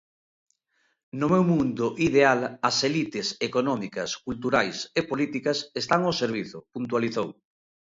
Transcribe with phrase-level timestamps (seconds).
[1.19, 7.29] "No meu mundo ideal as elites económicas, culturais e políticas están ao servizo", puntualizou.